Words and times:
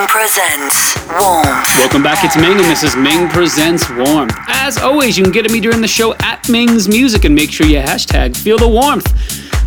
Ming 0.00 0.08
presents 0.08 0.96
Warmth. 1.08 1.76
Welcome 1.76 2.02
back, 2.02 2.24
it's 2.24 2.34
Ming, 2.34 2.52
and 2.52 2.60
this 2.60 2.82
is 2.82 2.96
Ming 2.96 3.28
Presents 3.28 3.90
Warm. 3.90 4.30
As 4.48 4.78
always, 4.78 5.18
you 5.18 5.24
can 5.24 5.30
get 5.30 5.44
at 5.44 5.50
me 5.50 5.60
during 5.60 5.82
the 5.82 5.88
show 5.88 6.14
at 6.20 6.48
Ming's 6.48 6.88
Music 6.88 7.26
and 7.26 7.34
make 7.34 7.50
sure 7.52 7.66
you 7.66 7.80
hashtag 7.80 8.34
feel 8.34 8.56
the 8.56 8.66
warmth. 8.66 9.12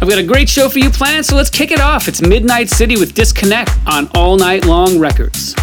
I've 0.01 0.09
got 0.09 0.17
a 0.17 0.23
great 0.23 0.49
show 0.49 0.69
for 0.69 0.79
you 0.79 0.89
planned, 0.89 1.27
so 1.27 1.35
let's 1.35 1.51
kick 1.51 1.69
it 1.69 1.79
off. 1.79 2.07
It's 2.07 2.19
Midnight 2.19 2.69
City 2.69 2.97
with 2.97 3.13
Disconnect 3.13 3.69
on 3.85 4.09
All 4.15 4.35
Night 4.35 4.65
Long 4.65 4.97
Records. 4.97 5.53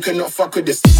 Club 0.00 0.97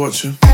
watching. 0.00 0.49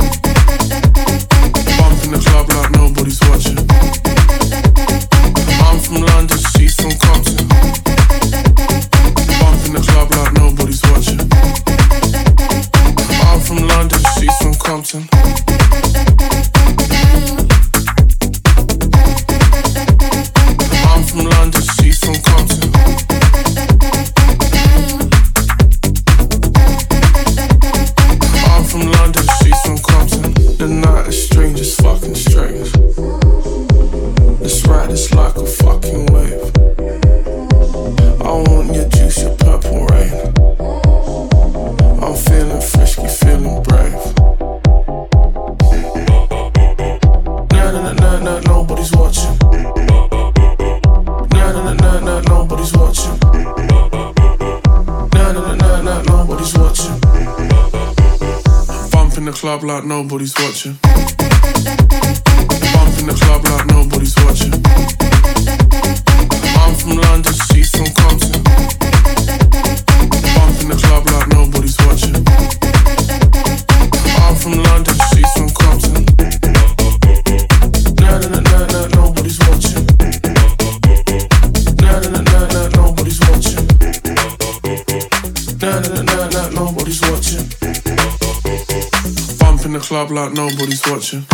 ride, 34.87 34.93
it's 34.93 35.13
like 35.15 35.37
a 35.37 35.47
fucking 35.47 36.07
wave. 36.07 36.53
I 38.21 38.31
want 38.31 38.75
your 38.75 38.89
juice, 38.89 39.23
your 39.23 39.35
purple 39.37 39.87
rain. 39.87 40.13
I'm 42.03 42.15
feeling 42.15 42.61
frisky, 42.61 43.09
feeling 43.09 43.63
brave. 43.63 43.93
Nah, 47.53 47.71
nah, 47.71 47.93
nah, 47.93 47.93
nah, 47.93 48.19
nah, 48.21 48.41
nobody's 48.41 48.93
watching. 48.93 49.37
Nah, 51.33 51.53
nah, 51.53 51.63
nah, 51.63 51.75
nah, 51.75 52.01
nah, 52.01 52.21
nobody's 52.23 52.73
watching. 52.73 53.19
Nah, 55.13 55.33
nah, 55.33 55.55
nah, 55.55 55.55
nah, 55.55 55.83
nah, 55.83 56.03
nobody's 56.03 56.55
watching. 56.57 57.01
Bump 58.91 59.19
in 59.19 59.25
the 59.25 59.33
club 59.33 59.63
like 59.63 59.85
nobody's 59.85 60.35
watching. 60.39 60.79
Like 90.09 90.33
nobody's 90.35 90.83
watching. 90.87 91.27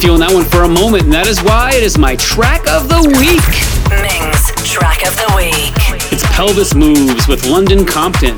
Feeling 0.00 0.20
that 0.20 0.32
one 0.32 0.44
for 0.44 0.62
a 0.62 0.68
moment, 0.68 1.04
and 1.04 1.12
that 1.12 1.26
is 1.26 1.42
why 1.42 1.72
it 1.74 1.82
is 1.82 1.98
my 1.98 2.14
track 2.16 2.66
of 2.68 2.88
the 2.88 3.02
week. 3.18 3.42
Ming's 3.90 4.46
track 4.62 5.04
of 5.04 5.16
the 5.16 5.26
week. 5.34 5.74
It's 6.12 6.22
Pelvis 6.34 6.72
Moves 6.74 7.26
with 7.26 7.44
London 7.46 7.84
Compton. 7.84 8.34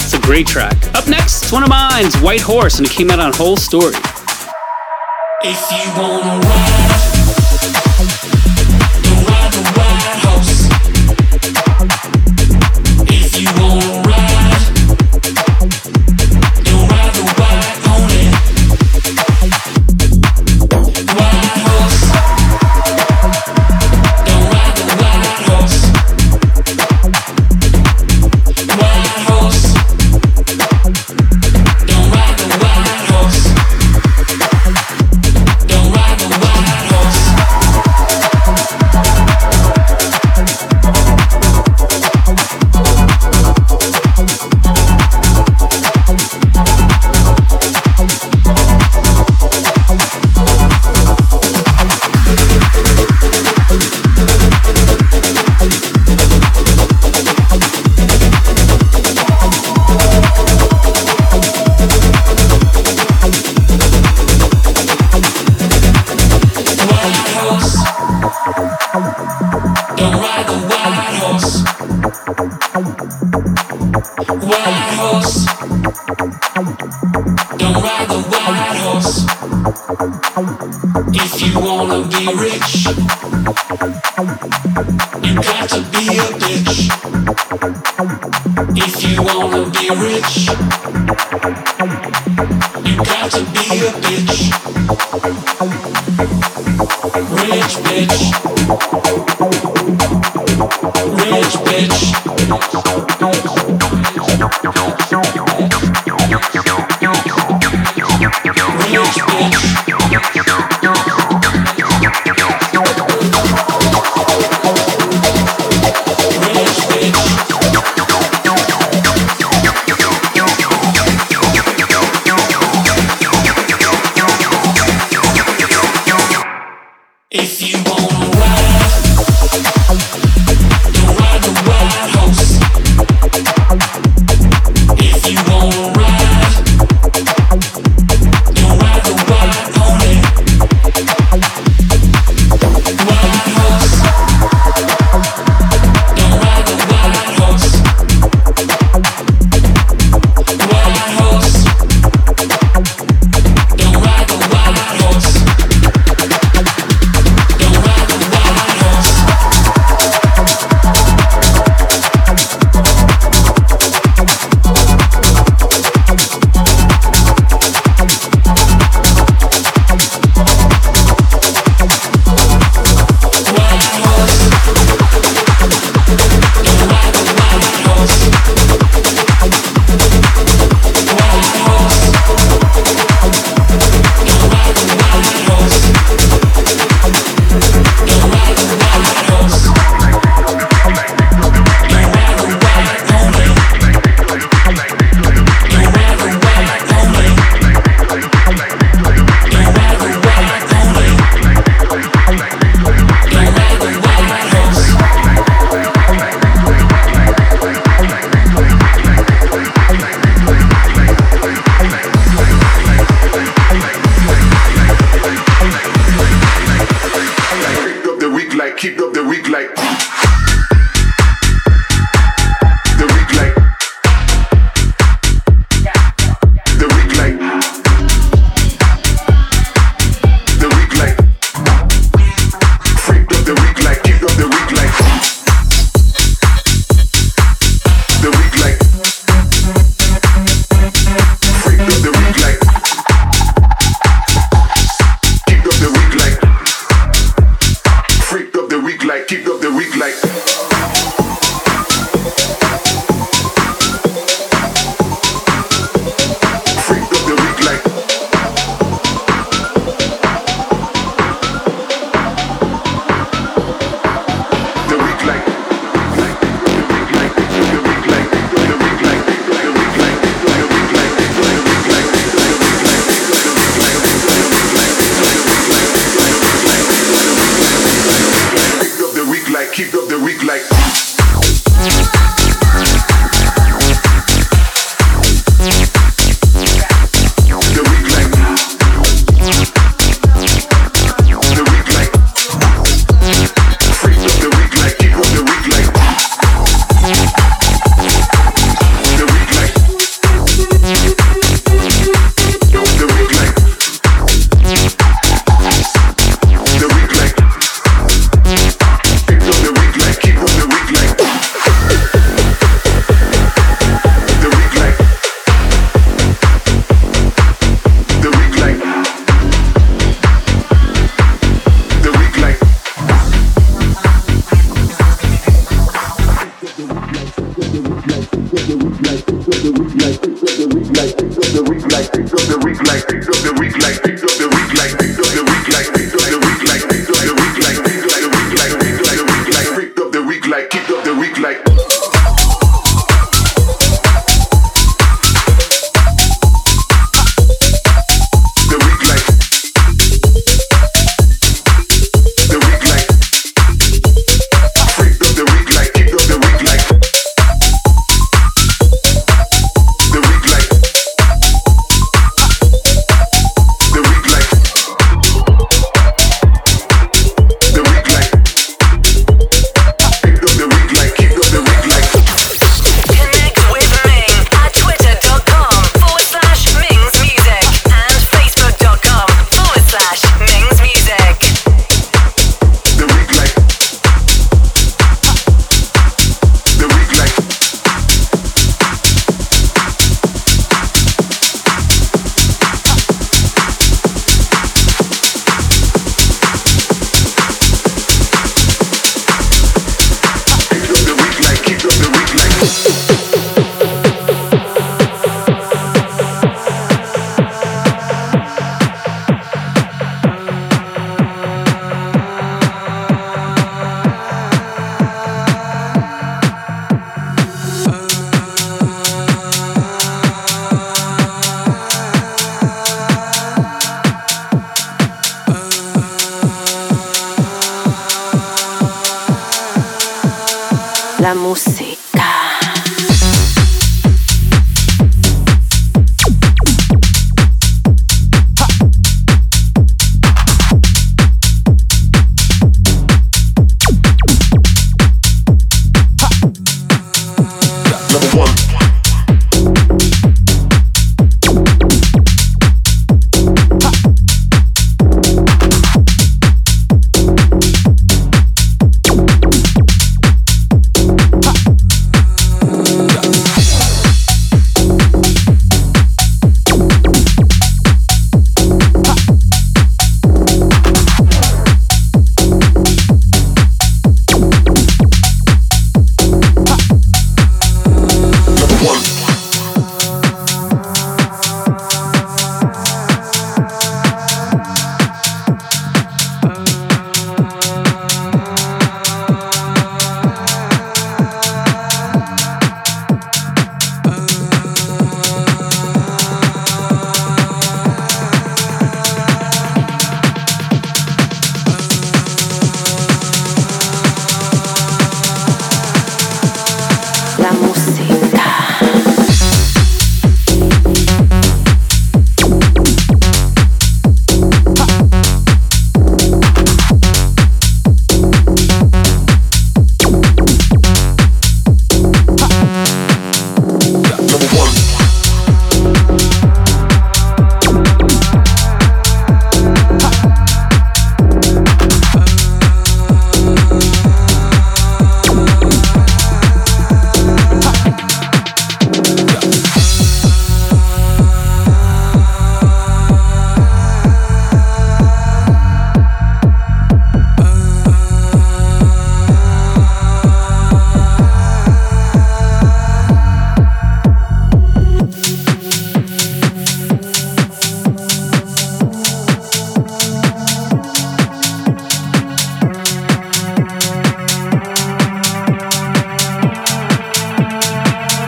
It's 0.00 0.14
a 0.14 0.20
great 0.20 0.46
track. 0.46 0.74
Up 0.94 1.06
next, 1.06 1.42
it's 1.42 1.52
one 1.52 1.62
of 1.62 1.68
mine's, 1.68 2.16
White 2.16 2.40
Horse, 2.40 2.78
and 2.78 2.86
it 2.86 2.92
came 2.92 3.10
out 3.10 3.20
on 3.20 3.32
Whole 3.34 3.58
Story. 3.58 3.94
If 5.44 5.70
you 5.70 6.00
wanna 6.00 6.40
ride. 6.40 6.81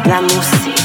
la 0.06 0.20
musica. 0.20 0.83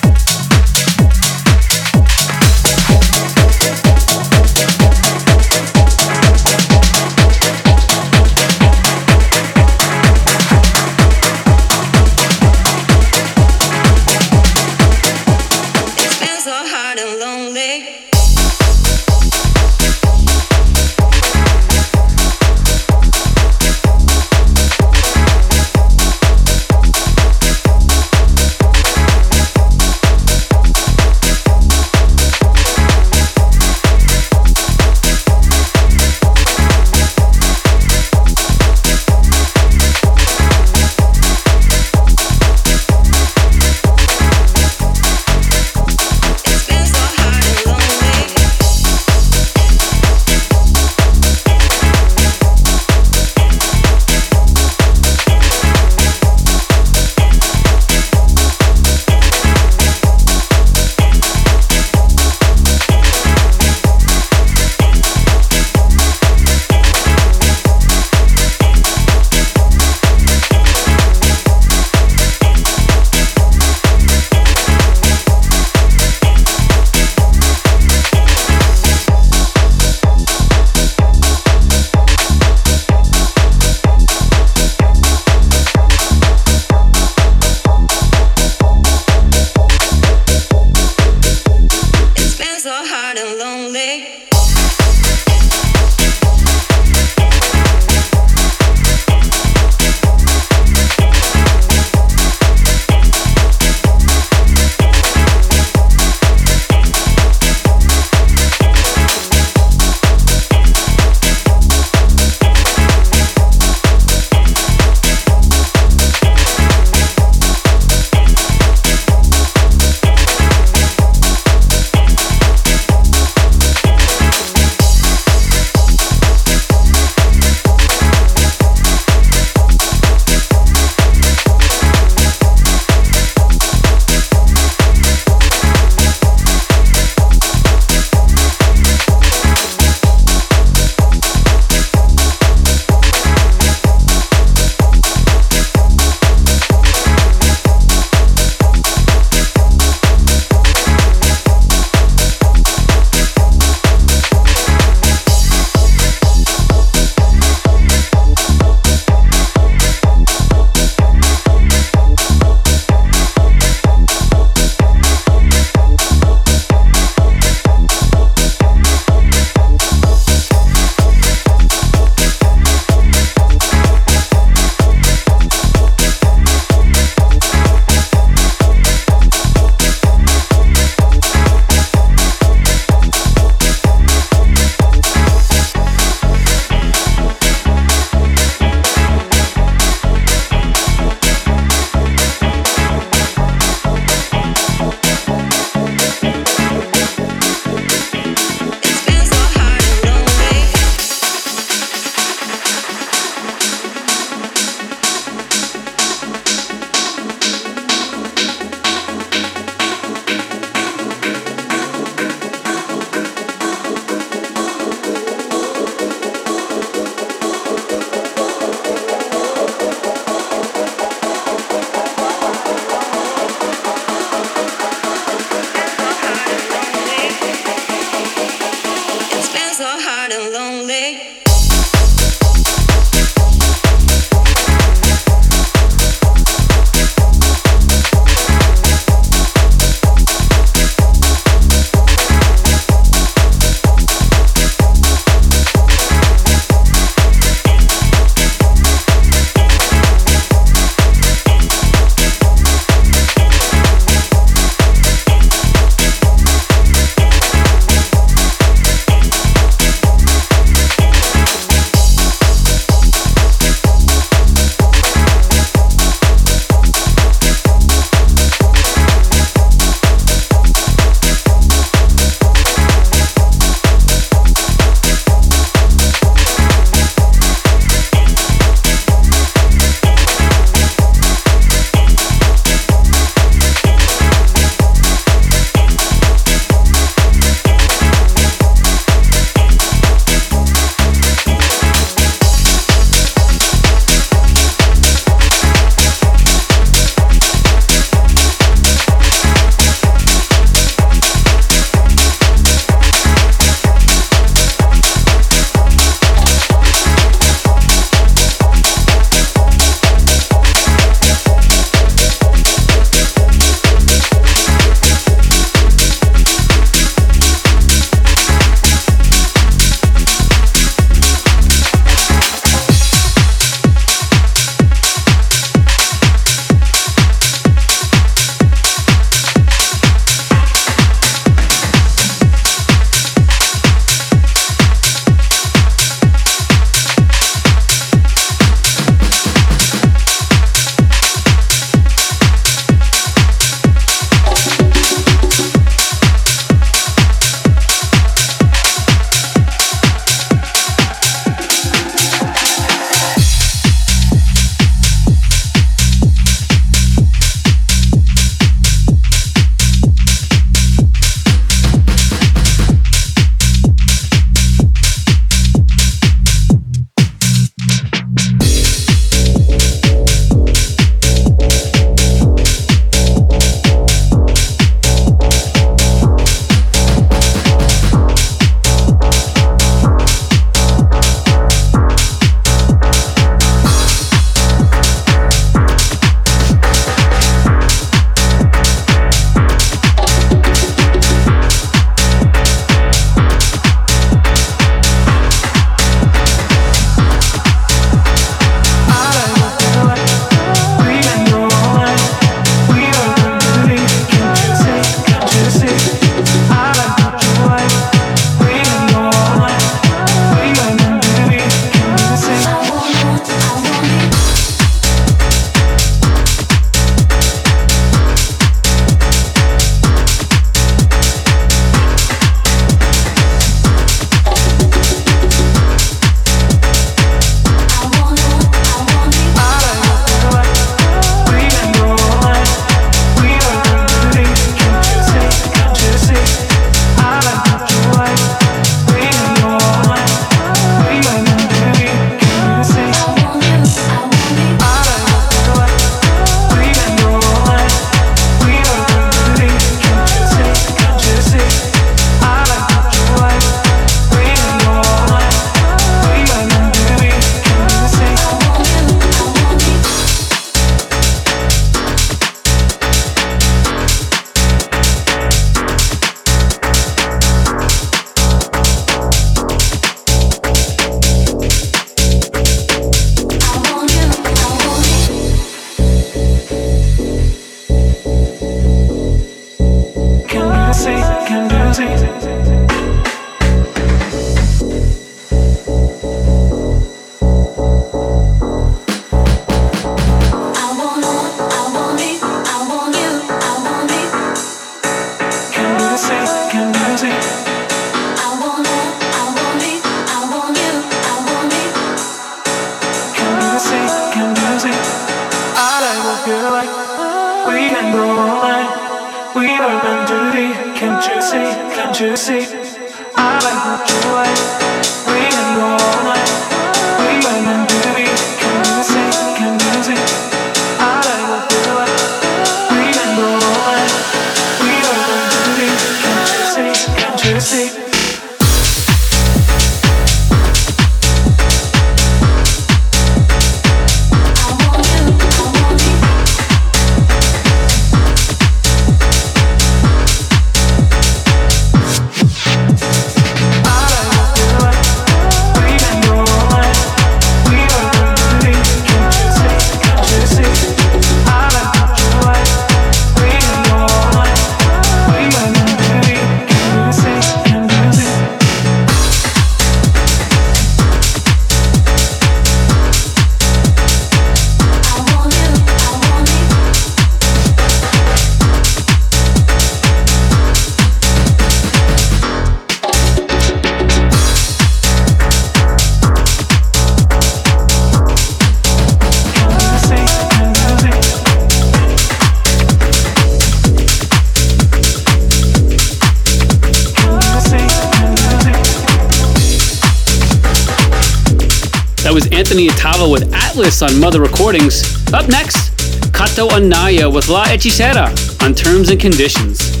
Atlas 593.71 594.01
on 594.01 594.19
Mother 594.19 594.41
Recordings. 594.41 595.01
Up 595.33 595.47
next, 595.47 595.97
Cato 596.33 596.67
Anaya 596.71 597.29
with 597.29 597.47
La 597.47 597.63
Hechicera 597.63 598.27
on 598.61 598.75
Terms 598.75 599.09
and 599.09 599.17
Conditions. 599.17 600.00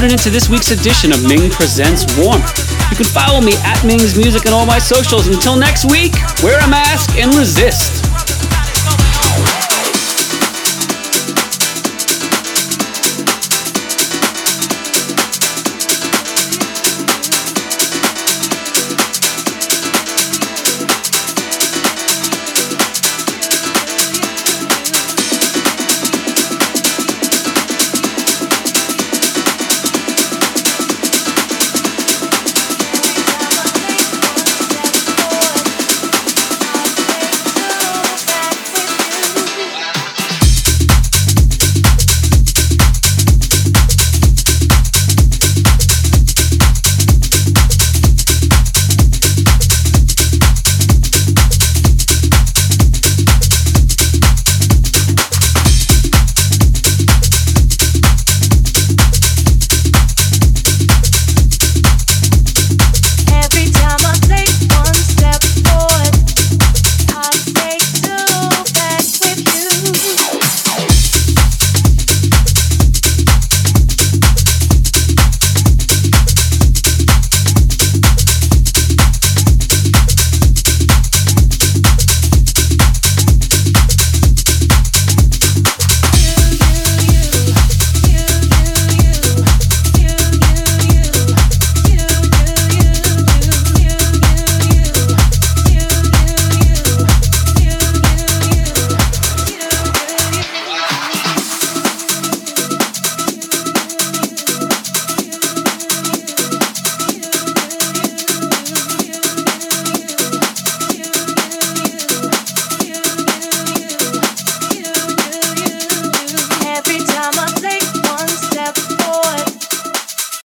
tuning 0.00 0.12
into 0.14 0.30
this 0.30 0.48
week's 0.48 0.70
edition 0.70 1.12
of 1.12 1.22
Ming 1.28 1.50
Presents 1.50 2.06
Warmth. 2.16 2.56
You 2.90 2.96
can 2.96 3.04
follow 3.04 3.42
me 3.42 3.52
at 3.64 3.84
Ming's 3.84 4.16
Music 4.16 4.46
and 4.46 4.54
all 4.54 4.64
my 4.64 4.78
socials. 4.78 5.26
Until 5.26 5.56
next 5.56 5.84
week, 5.90 6.14
wear 6.42 6.58
a 6.64 6.68
mask 6.70 7.18
and 7.18 7.34
resist. 7.34 7.99